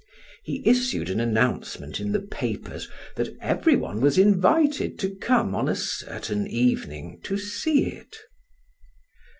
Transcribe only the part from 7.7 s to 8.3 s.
it.